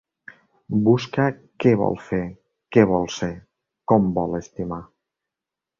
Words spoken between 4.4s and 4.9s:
estimar.